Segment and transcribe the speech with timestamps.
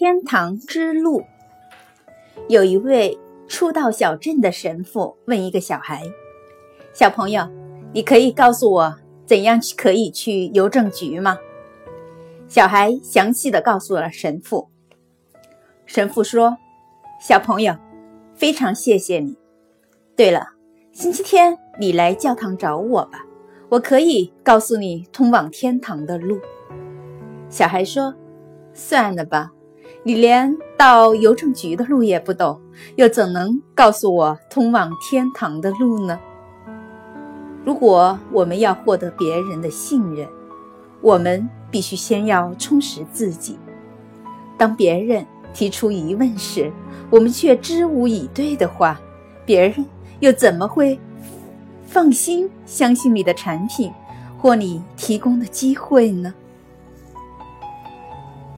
[0.00, 1.24] 天堂之路。
[2.48, 6.04] 有一位初到小镇的神父问一个小孩
[6.94, 7.46] ：“小朋友，
[7.92, 11.36] 你可以告诉我怎样去可以去邮政局吗？”
[12.48, 14.70] 小孩详细的告诉了神父。
[15.84, 16.56] 神父说
[17.20, 17.76] ：“小朋友，
[18.34, 19.36] 非常谢谢你。
[20.16, 20.54] 对了，
[20.92, 23.26] 星期天你来教堂找我吧，
[23.68, 26.40] 我可以告诉你通往天堂的路。”
[27.50, 28.14] 小孩说
[28.72, 29.52] ：“算了吧，
[30.02, 32.60] 你连到邮政局的路也不懂，
[32.96, 36.18] 又怎能告诉我通往天堂的路呢？”
[37.62, 40.26] 如果我们要获得别人的信任，
[41.02, 43.58] 我们必须先要充实自己。
[44.56, 46.72] 当别人提出疑问时，
[47.10, 48.98] 我们却知无以对的话，
[49.44, 49.84] 别人
[50.20, 50.98] 又怎么会
[51.84, 53.92] 放心相信你的产品
[54.38, 56.32] 或你提供的机会呢？